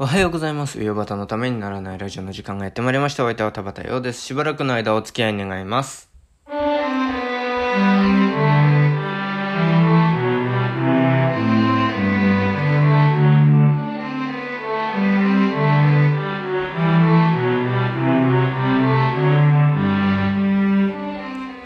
[0.00, 0.80] おはようございます。
[0.80, 3.24] 夕方のためにならないラジオの時間がやってまいりました。
[3.24, 4.20] お相手は田畑陽です。
[4.20, 6.08] しばらくの間お付き合い願います。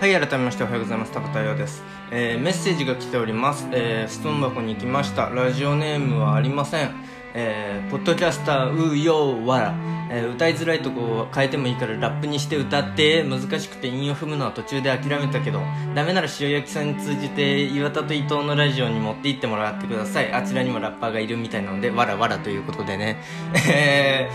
[0.00, 1.12] はい、改めましておはようございます。
[1.12, 1.82] 田畑陽です。
[2.10, 3.68] えー、メッセージが来ております。
[3.72, 5.28] えー、質問箱に行きました。
[5.28, 7.21] ラジオネームはありません。
[7.34, 9.74] えー、ポッドキャスター、うよわら。
[10.10, 15.60] えー歌いづらいとこを変えてもいいからラップにして歌って難しくて韻を踏むのは途中で諦めたけど
[15.94, 20.30] ダメなら塩焼きさんに通じて岩田と伊藤のラジオに持って行ってもらってください。
[20.32, 23.22] あちらにもラッパーがいるみたいなのでわらわらということでね。
[23.71, 24.29] え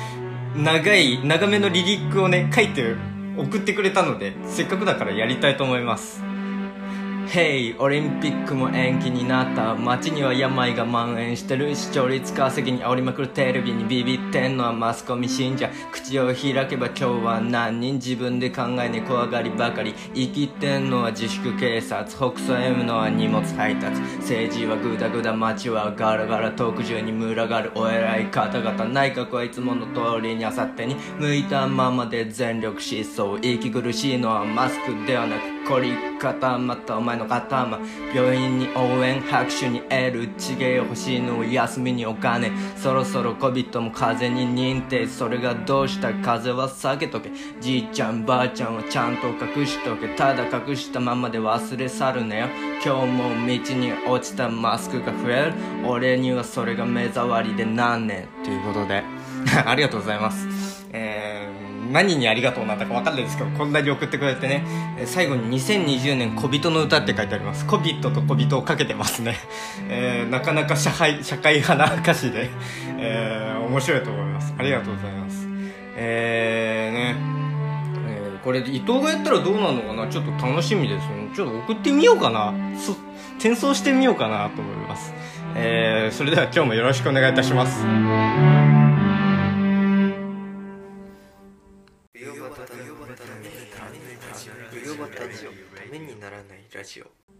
[0.55, 2.95] ー、長い長めのリリックをね書いて
[3.37, 6.23] 送ってくれたのでせっかくだからやりたいと思います。
[7.29, 11.75] Hey オリンピックも延期になった街には病が蔓延してる。
[11.75, 15.69] 視聴率稼ぎに煽りまくるテレビにビビってんのはマスコミ信者。
[15.91, 19.93] 口を開けば今日は何人自分で考えね怖がりばかり。
[20.15, 23.99] 生きてんのは自粛警察北総 M のは荷物配達。
[24.21, 33.37] 政治はグダグダ街はガラガラ特需に群がるお偉い方々内閣はいつもの通りにあさってに向いたままで全力疾走。
[33.41, 37.77] 息苦しいのはマスクではなく凝り固まったお前の頭
[38.15, 42.51] 病院に応援拍手に得る地芸欲しいの休みにお金。
[42.77, 45.05] そろそろ COVID も風邪に認定。
[45.05, 47.31] それがどうした風邪は避けとけ。
[47.59, 50.07] じいちゃんばあちゃんはちゃんと隠しとけ。
[50.15, 52.47] ただ隠したままで忘れ去るなよ。
[52.83, 55.53] 今日も道に落ちたマスクが増える。
[55.85, 59.03] 俺にはそれが目障りで何年ということで
[59.65, 60.56] ありがとうございます。
[61.91, 64.63] 何にありがとうなんだか分かんないですけどこんなに送ってくれてね。
[65.05, 67.65] 最後に2020年小人の歌って書いてあります。
[67.65, 69.35] 小人と小人をかけてますね、
[69.89, 72.49] えーなかなか社会社会派な歌詞で、
[72.99, 74.53] えー面白いと思います。
[74.57, 75.47] ありがとうございます。
[75.95, 77.15] えーね。
[78.09, 80.07] えーこれ伊藤がやったらどうなるのかな？
[80.07, 81.29] ちょっと楽しみですね。
[81.35, 82.53] ちょっと送ってみようかな。
[83.39, 85.13] 転送してみようかなと思います。
[85.55, 88.76] えーそれでは今日もよろしくお願いいたします。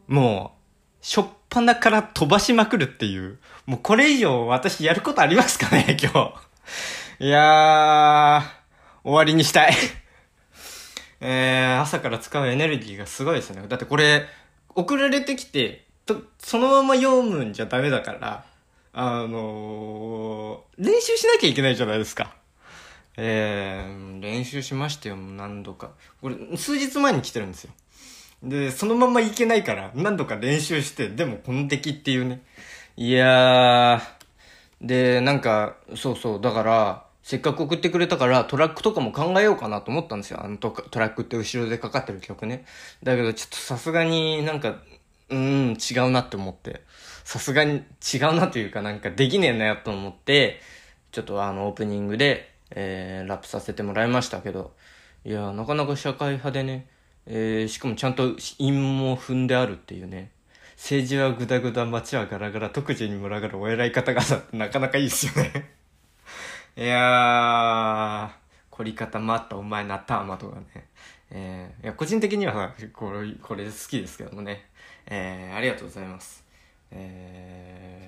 [0.08, 0.58] も
[1.02, 3.40] う、しょっぱなから飛ばしまくるっていう。
[3.66, 6.34] もうこれ以上私やることありますかね、 今
[7.19, 7.25] 日。
[7.25, 8.41] いやー、
[9.03, 9.74] 終わりにしたい。
[11.19, 13.66] えー、朝から使うエネルギーがすごいですね。
[13.68, 14.28] だってこれ、
[14.75, 18.46] 送られてきて、と、そのまま読むんじゃダメだから、
[18.94, 22.36] あのー、練習しなきゃいけないじゃないですか。
[23.18, 25.91] えー、練習しましたよ、何度か。
[26.22, 27.72] これ、数日前に来てるんですよ。
[28.44, 32.42] で、そのままいけないから、何度か練習して、でもこの敵っていうね。
[32.96, 40.44] いやー、で、なんか、そうそう、だから、せっかく送ってくれたから、トラックとかも考えようかなと思ったんですよ。
[40.44, 42.66] あのトトラックって後ろでかかってる曲ね。
[43.03, 44.81] だけど、ちょっとさすがになんか、
[45.30, 46.84] うーん、違うなって思って。
[47.24, 47.84] さすがに
[48.14, 50.62] 違うなというか、なんかできねえなよと思って、
[51.12, 54.74] ちょっとあの、オープニングで、えー、ラップさせてもらいましたけど、
[55.25, 56.88] いやー、なかなか社会派でね、
[57.30, 60.32] えー、しかもちゃんと韻も踏んであるっていうね。
[60.78, 65.74] 政治はグダグダ、街はガラガラ、特需に群がるお偉い方々ってなかなかいいっすよね。
[66.78, 68.32] いやー、
[68.70, 70.88] 凝り固まったお前の頭とかね。
[71.32, 74.70] えー、いや、個人的にはこれ、これ好きですけどもね。
[75.08, 76.46] えー、ありがとうございます。
[76.92, 78.08] え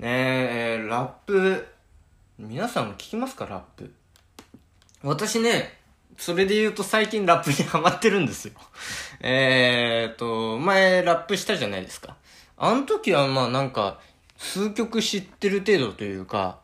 [0.00, 1.64] ー、ねえー、ラップ、
[2.38, 3.92] 皆さんも聞きますか、ラップ。
[5.02, 5.75] 私ね、
[6.16, 8.52] それで言うと最近ラップにハマってるんですよ。
[9.20, 12.16] えーと、前ラップしたじゃないですか。
[12.56, 14.00] あの時はまあなんか、
[14.36, 16.58] 数曲知ってる程度というか、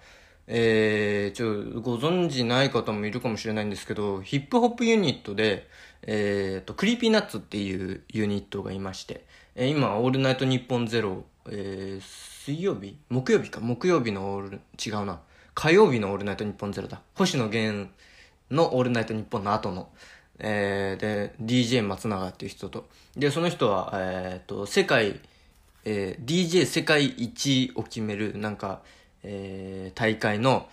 [0.46, 5.68] えー、ちょ、ご存知ない方もいるかもしれないんですけど、ヒップホップユニットで、
[6.02, 9.24] えーと、クリーピーナッツっていうユニットがいまして、
[9.54, 12.02] えー今、オールナイトニッポンゼロ、えー、
[12.44, 12.96] 水曜日？
[13.08, 15.20] 木曜日か木曜日のオール、違うな。
[15.54, 17.02] 火曜日のオールナイトニッポンゼロだ。
[17.14, 17.88] 星野源
[18.54, 19.88] のオールナイトニッポンの後の、
[20.38, 25.20] えー、で、DJ 松永っていう人と、で、その人は、えーと、世界、
[25.84, 28.82] えー DJ 世界一を決める、なんか、
[29.22, 30.68] えー大会の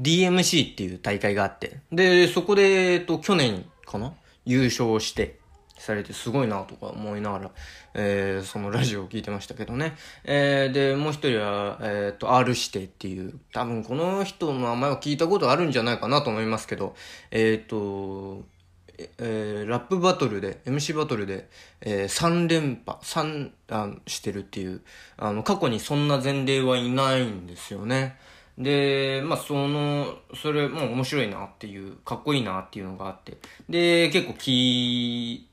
[0.00, 4.12] DMC っていう大会があって、で、そこで、えっと、去年かな？
[4.44, 5.38] 優勝して、
[5.82, 7.50] されてすごいなとか思いながら、
[7.94, 9.96] えーそのラジオを聞いてましたけどね。
[10.24, 16.94] えーで、もう一人は、えっ、と、R 指定っていう、多分この人の名前を聞いたことあるんじゃないかなと思いますけど、
[17.32, 18.44] えっ、と、
[19.18, 21.48] えーラップバトルで、MC バトルで、
[21.80, 24.82] え3連覇、3あしてるっていう、
[25.16, 28.16] あの、過去にそんな前例はいないんですよね。
[28.58, 33.38] で、まあ、その、それ、も面白いなっていう、かっこいいなっていうのがあって。
[33.68, 35.48] で、結構き、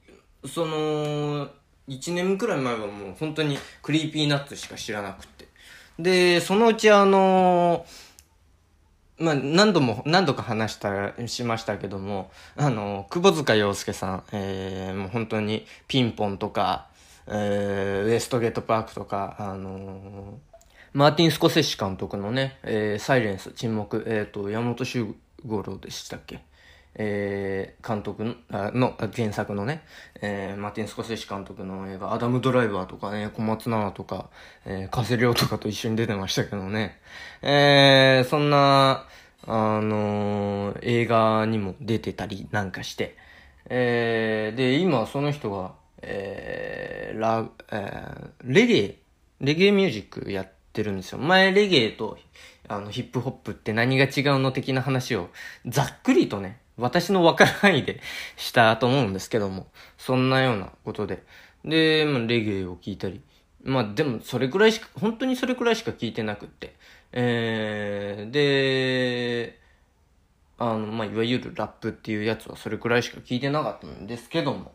[0.47, 1.49] その、
[1.87, 5.47] 1年くらい前はもう本当にクリーピーナッツしか知らなくて。
[5.97, 7.85] で、そのうちあの
[9.17, 16.87] まあ、何度も、何度か話した、しましたけども、あの、窪塚洋介さん、えー、もう本当にピンポンとか、
[17.27, 20.39] えー、ウエストゲートパークとか、あの
[20.93, 25.13] マーティン・スコセッシ監督のね、えー、サイレンス、沈黙、えっ、ー、と、山本周
[25.45, 26.39] 五郎でしたっけ？
[27.01, 29.83] えー、監督の、の原作のね、
[30.21, 34.29] えー、マティン・スコセッシ監督の映画、アダム・ドライバーとかね、小松菜奈とか、
[34.65, 36.99] えー、加瀬亮とかと一緒に出てましたけどね、
[37.41, 39.07] えー、そんな、
[39.47, 43.15] あのー、映画にも出てたりなんかして、
[43.69, 48.99] えー、で、今その人が、えー、ラ、えー、レゲエ、
[49.39, 51.17] レゲエミュージックやってるんですよ。
[51.19, 52.17] 前レゲエと、
[52.67, 55.29] あの、ヒップホップって何が違うの的な話を、
[55.65, 58.01] ざっくりとね、私のわからないで
[58.37, 59.67] したと思うんですけども、
[59.97, 61.23] そんなようなことで。
[61.65, 63.21] で、まあ、レゲエを聞いたり。
[63.63, 66.75] まあ、でも、それくらいしか、本当にそれくらいしか聞いてなくって。
[67.11, 69.59] えー、で、
[70.57, 74.73] あの、まあ、いわゆるラップっていうやつはそれくらいしか聞いてなかったんですけども、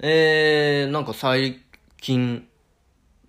[0.00, 1.62] えー、なんか最
[2.00, 2.46] 近、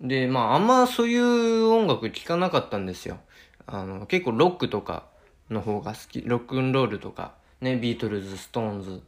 [0.00, 3.18] で、まあ、あんまそういう音楽聴かなかったんですよ。
[3.66, 5.06] あの、結構ロックとか
[5.50, 9.02] の方が好き、ロックンロールとか、ね、ビートルズ、ストーンズ、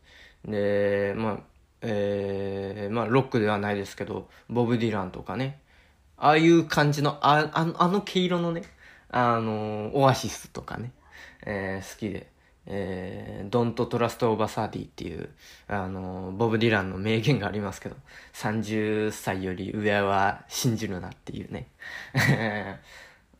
[0.45, 1.39] で、まあ、
[1.83, 5.61] えー、まあ、ロックではないですけど、ボブ・ディランとかね、
[6.17, 8.62] ああいう感じの、あ、あの、あの毛色のね、
[9.11, 10.93] あの、オアシスとかね、
[11.47, 12.29] えー、好きで、
[12.67, 15.31] えー、Don't Trust Over 30っていう、
[15.69, 17.97] あの、ボブ・ディランの名言がありますけど、
[18.35, 21.69] 30歳より上は信じるなっていうね。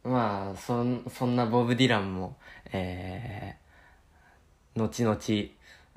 [0.05, 2.39] まあ、そ、そんなボブ・ディランも、
[2.73, 3.57] え、
[4.79, 5.19] 後々、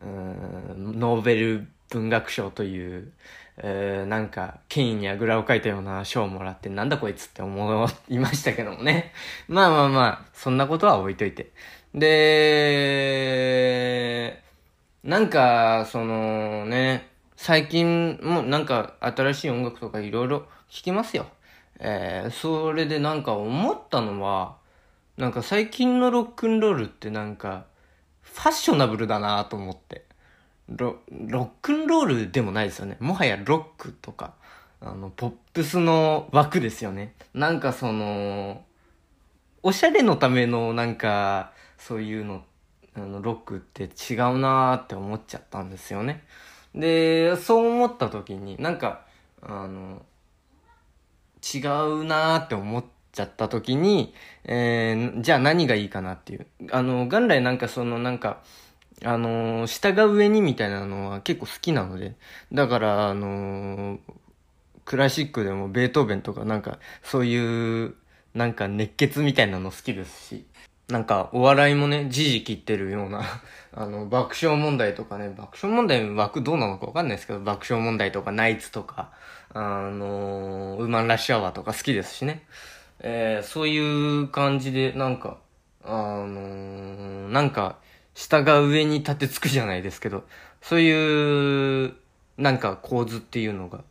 [0.04, 3.12] うん、ノーベル文学賞という、
[3.57, 9.13] えー、なんか、権威にあぐらをかいたような賞をもらって、なんだこいつって思いましたけどもね。
[9.48, 11.51] まあまあまあ、そんなことは置いといて。
[11.94, 12.12] で、
[15.04, 21.27] なんか、そのね、最近もなんか新しい音楽とかいろいろ聴きますよ。
[21.80, 24.57] えー、それでなんか思ったのは、
[25.18, 27.66] なんか最近のロックンロールってなんか、
[28.33, 30.06] ファッショナブルだなと思って。
[30.69, 32.98] ロ、ロックンロールでもないですよね。
[33.00, 34.33] もはやロックとか、
[34.80, 37.13] あの、ポップスの枠ですよね。
[37.33, 38.63] なんかその、
[39.63, 42.44] おしゃれのためのなんか、そういうの、
[42.95, 46.24] あの、ロックって違うなーって思っちゃったんですよね。
[46.74, 49.06] で、そう思った時に、なんか、
[49.42, 50.04] あの、
[51.42, 54.13] 違うなーって思ってちゃった時に、
[54.46, 56.48] えー、じゃあ何がいいかなっていう。
[56.72, 58.42] あの、元来なんかそのなんか、
[59.04, 62.16] あの、下が上にみたいなのは結構好きなので、
[62.54, 64.00] だから、あの、
[64.86, 67.96] クラシックでもベートーベンとかなんか、そういう、
[68.34, 70.46] なんか熱血みたいなの好きですし、
[70.88, 73.24] なんかお笑いもね、時事切ってるような
[73.74, 79.12] あの、爆笑問題とかね、爆笑問題枠どうなのかわかんないですけど、爆笑問題とかナイツとか、
[79.54, 82.44] あのウーマンラッシュアワーとか好きですしね。
[83.03, 85.38] えー、そういう感じで、なんか、
[85.83, 87.77] あのー、なんか、
[88.13, 90.24] 下が上に立てつくじゃないですけど、
[90.62, 91.96] そういう、
[92.38, 93.84] なんか構図っていうのが、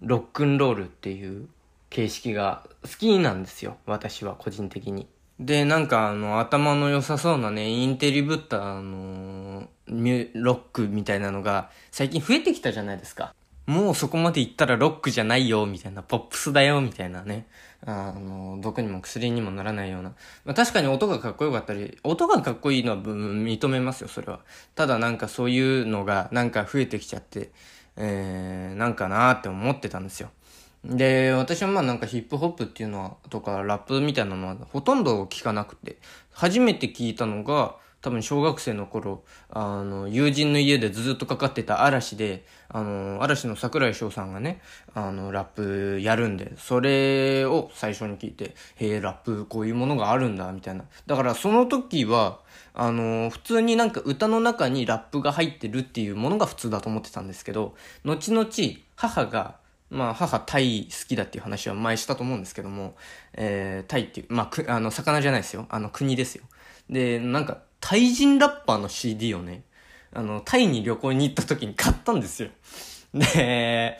[0.00, 1.48] ロックンロールっていう
[1.90, 3.76] 形式が好きなんですよ。
[3.86, 5.06] 私は個人的に。
[5.38, 13.34] で、なんかあの、頭の良さそうなね、インテリぶったあのー、ロックみたいなのが最近増えてきたじゃないですか。
[13.66, 17.46] もうそこまで行ったらロックじゃないよ、みたいな、ポップスだよ、みたいなね。
[17.84, 20.14] あの、毒にも薬にもならないような。
[20.44, 24.40] まあ、確かに音がかっこよかったり、音がかっこいいのは認めますよ、それは。
[24.74, 27.50] ただなんかそういうのがなんか増えてきちゃって、
[27.96, 30.30] えー、なんかなーって思ってたんですよ。
[30.84, 35.98] で、私はまあなんかヒップホップっていうのは、とかラップみたいなのはほとんど聞かなくて、
[36.32, 44.60] 初めて聞いたのが、多分小学生の頃、あの、友人の家でずっとかかってた嵐で、あの、嵐の桜井翔さんがね、
[44.92, 50.84] あの、ラップやるんで、それを最初に聞いて、へえ、ラップこういうものがあるんだ、みたいな。
[51.06, 52.40] だからその時は、
[52.74, 58.48] あの、普通になんか歌の中にラップが入ってるっていうものが普通だと思ってたんですけど、後々
[58.96, 59.56] 母が、
[59.90, 62.96] まあ、母、タイ好きだっていう話は前したと思うんですけども、
[63.34, 65.66] えー、タイっていう、まあ、く、あの、魚じゃないですよ。
[65.68, 66.44] あの、国ですよ。
[66.88, 69.64] で、なんか、タイ人ラッパーの CD をね、
[70.14, 72.48] あの、タイに旅行に行った時に買ったんですよ。
[73.12, 73.98] で、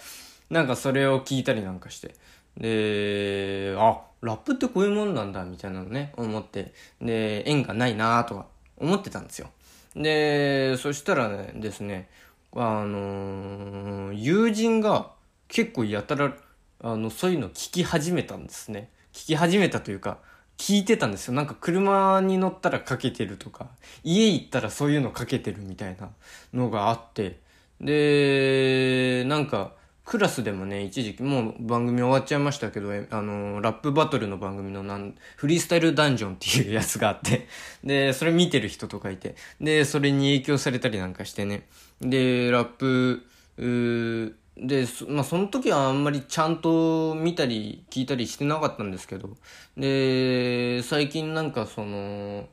[0.48, 2.14] なんかそれを聞いたりなんかして。
[2.56, 6.72] で、あ、ラップってこういうもんなんだ、みたいなのね、思って。
[7.00, 8.46] で、縁がないなとか
[8.76, 9.50] 思ってたんですよ。
[9.96, 12.08] で、そしたらね、ですね、
[12.54, 15.10] あのー、友人が
[15.48, 16.34] 結構やたら、
[16.82, 18.90] あの、そういうの聞き始めたんですね。
[19.12, 20.18] 聞き始めたというか、
[20.62, 21.34] 聞いてたんですよ。
[21.34, 23.66] なんか車に乗ったらかけてるとか、
[24.04, 26.10] 家行ったらそういうのかけてるみたいな
[26.54, 27.40] のがあって、
[27.80, 29.72] で、なんか、
[30.04, 37.48] クラスでもね、一時期、もう番組終わっちゃいましたけど、あの、ラップバトルの番組のなん、フリースタイルダンジョンっていうやつがあって、
[37.82, 41.66] で、それ見てる人とかいて、で、それに影響されたりなんかしてね、
[42.00, 43.26] で、ラップ、
[43.58, 49.30] うで、まあ、その時はあんまりちゃんと見たり聞いたりしてなかったんですけど、
[49.76, 52.48] で、最近なんかその、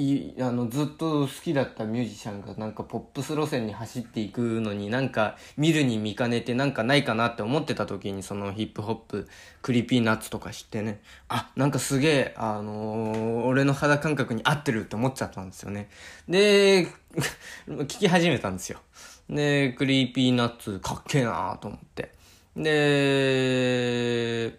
[0.00, 9.28] いあのずっと好きだったミュージシャンがなんかポップス路線に走っていくのになんか見るに見かねてなんかないかなって思ってた時にそのヒップホップ
[9.62, 11.02] クリーピーナッツとか知ってね。
[11.28, 15.90] あなんかすげえあのー、俺の肌感覚に合ってるって思っちゃったんですよね。
[16.28, 16.86] で
[17.68, 18.80] 聞き始めたんですよ。
[19.30, 22.12] でクリーピーナッツかっけえなーと思って
[22.56, 24.58] で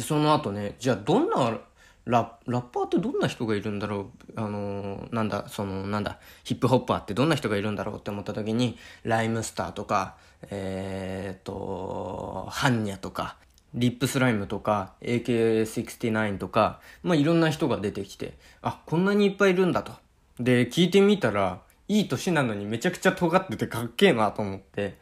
[0.00, 1.58] その後ねじゃあどんな
[2.06, 4.36] ララッパーってどんな人がいるんだろう？
[4.36, 10.16] あのー、なんだ、その、なんだ、ヒップホッパーってどんな人がいるんだろうって思った時に、ライムスターとか、
[10.50, 13.36] えーと、ハンニャとか、
[13.72, 19.92] リップスライムとか、AK69 とか、まあ、いろんな人が出てきて、あ、こんなにいっぱいいるんだと。
[20.38, 24.96] で、聞いてみたら、いい年なのにめちゃくちゃ尖っててかっけえなと思って。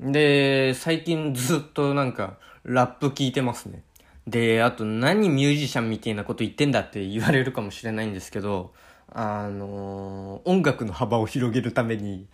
[0.00, 3.82] で、最近ずっとなんか、ラップ聞いてますね。
[4.26, 8.72] で、あと何ミュージシャンみたいなこと言ってんだって言われるかもしれないんですけど、
[9.12, 12.26] あのー、音楽の幅を広げるために、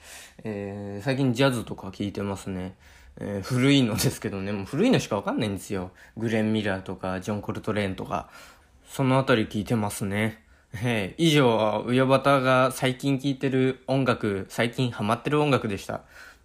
[0.45, 2.75] えー、最近ジャズとか聞いてますね。
[3.19, 5.91] えー、古いのですけどね、もう古いのしかわかんないんですよ。
[6.19, 8.29] グレン・ミラーとか、ジョン・コルトレーンとか、
[8.87, 10.43] そのあたり聞いてますね。
[10.75, 16.03] えー、以上、ウヨバタが最近聴いてる音楽、最近ハマってる音楽でした。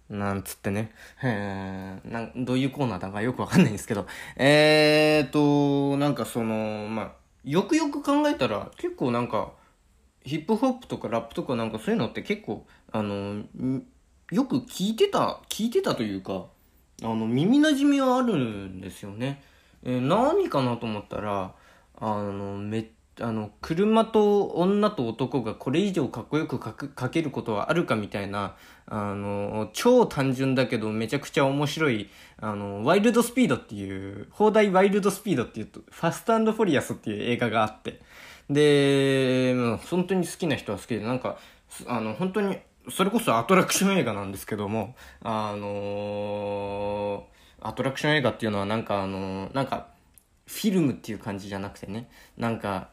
[0.08, 0.92] なんつってね。
[1.22, 4.06] えー、なんどういうコーナーだかよくわかんないんですけど。
[4.36, 7.12] えーと、なんかその、まあ、
[7.44, 9.52] よくよく考えたら、結構なんか、
[10.24, 13.44] ヒップホップとかラップとかなんかそういうのって結構、あの、
[14.30, 16.46] よく聞いてた、聞いてたというか、
[17.02, 19.42] あの、耳馴染みはあるんですよね。
[19.82, 21.54] えー、何かなと思ったら、
[21.98, 22.86] あの、めっ
[23.20, 38.00] あの、車と女と男がこれ以上かっこよくかけることはあるかみたいな、あの、超単純だけどめちゃくちゃ面白い、あの、ワイルドスピードっていう、放題ワイルドスピードっていうと、ファストフォリアスっていう映画があって、
[38.48, 39.54] で、
[39.90, 41.38] 本当に好きな人は好きで、なんか、
[41.86, 42.58] あの、本当に、
[42.90, 47.26] それこそアトラクション映画なんですけども、あの、
[47.60, 49.88] アトラクション映画っていうのはなんかあの、なんか、
[50.46, 52.88] フィルムっていう感じじゃなくてね、なんか、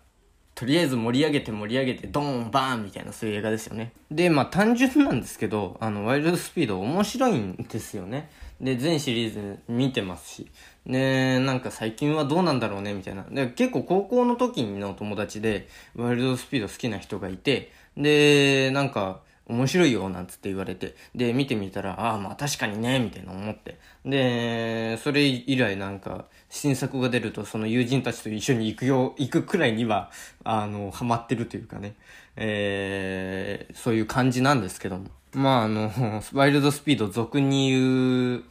[0.60, 3.94] とりあえず盛り上げて盛り上げてドーンバーンみたいなそういう映画ですよね。
[4.12, 8.30] で、まあ単純なんですけど、あの、ワイルドスピード面白いんですよね。
[8.60, 10.52] で、全シリーズ見てますし。
[10.86, 13.24] で、なんか最近はどうなんだろうねみたいな。
[13.32, 20.96] で、結構高校の時の友達で、ワイルドスピード好きな人がいて、で、なんか、面白いよ、なんつって言われて。
[21.16, 23.80] で、見てみたら、ああ、まあ確かにね、みたいな思って。
[24.06, 30.12] で、それ以来なんか、新作が出るとその友人たちと一緒に行くよ、行くくらいには、
[30.44, 31.96] あの、ハマってるというかね。
[32.36, 35.06] えー、そういう感じなんですけども。
[35.34, 35.92] まああの、
[36.34, 38.44] ワイルドスピード俗に言う、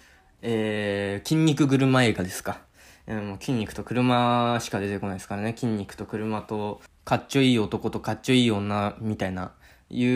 [0.43, 2.61] えー、筋肉車映画ですか。
[3.07, 5.55] えー、もう筋肉と車しか出てこないですからね。
[5.57, 9.53] 筋肉と車と、かっちょいい男とかっちょいい女みたいな
[9.91, 10.07] い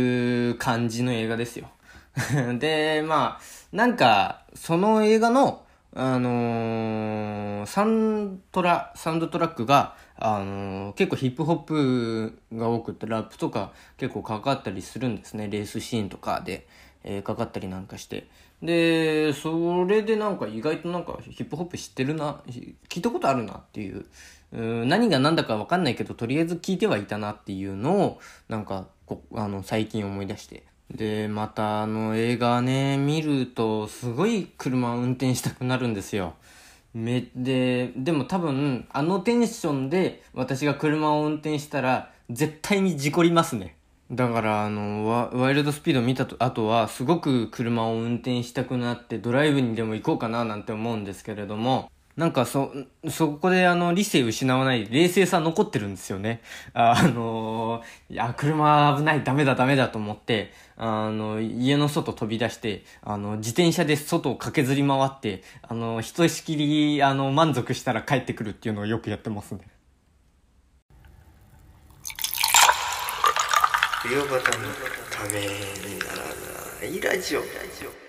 [0.50, 1.68] う感じの映画ですよ。
[2.58, 3.40] で、まあ、
[3.72, 5.64] なんか、その映画の、
[5.94, 15.48] あのー、サントラ、サウンドトラックが、あのー、結構ヒップホップが多くて、ラップとか結構かかったりするんですね。
[15.48, 16.66] レースシーンとかで、
[17.04, 18.28] えー、かかったりなんかして。
[18.62, 22.40] で、それでなんか意外となんかヒップホップ知ってるな、
[22.88, 24.06] 聞いたことあるなっていう、
[24.52, 28.86] う何が何だかわかんないけど、とりあえず聞いてはいたなっていうのを、なんか
[29.34, 30.64] あの、最近思い出して。
[30.90, 36.34] で、またあの映画ね、見るとすごい車を運転したくなるんですよ。
[36.94, 43.76] め、で、でも多分、あのテンションで私が車を運転したら絶対に事故りますね。
[44.10, 52.72] だからあのワ、ワイルドスピード見たと後はすごく車を運転したくなってドライブにでも行こうかななんて思うんですけれども、なんかそ、
[53.08, 56.42] そこであの理性失わない冷静さ残ってるんですよね。
[56.74, 69.60] あのー、いや、車危ない、ダメだダメだと思って、あの、家の外飛び出して、あの、自転車で外を駆けずり回って、あの、ひとしきり、あの、満足したら帰ってくるっていうのをよくやってますね。
[74.02, 74.68] 冬バタの
[75.10, 76.16] ためになら
[76.80, 77.40] ないラジオ。
[77.40, 77.46] ラ
[77.78, 78.01] ジオ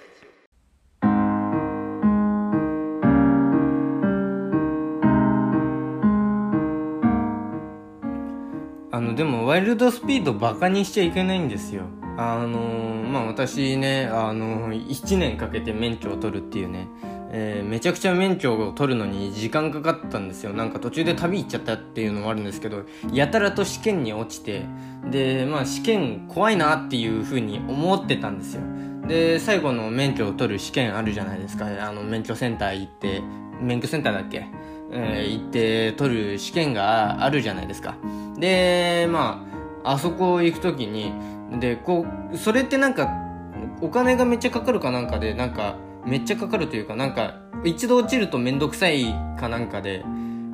[9.15, 11.84] でも、ワイルドスピードバカにしちゃいけないんですよ。
[12.17, 16.88] あのー、まあ、私ね、あのー、1年かけて免許を取るっていうね、
[17.36, 20.53] えー、めちゃくちゃ免許を取るのに時間かかったんですよ。
[20.53, 24.65] なんか途中で旅行っちゃったっていうのもあるんですけど、やたらと試験に落ちて、
[25.10, 28.62] で、まあ試験怖いなっていう風に思ってたんですよ。
[29.08, 31.65] で、最後の免許を取る試験あるじゃないですか。
[31.65, 33.24] あの、免許センター行って、
[33.60, 34.46] 免許センターだっけ
[34.93, 37.95] えー、行って取る試験があるじゃないですか。
[38.38, 39.43] で、ま
[39.83, 41.12] あ、あそこ行くときに、
[41.59, 43.09] で、こう、それってなんか、
[43.81, 49.05] お金がめっちゃかかるかなんかで、なんか、めっちゃかかるというか、なんか、一度落ちるとめんどくさい
[49.39, 50.03] かなんかで、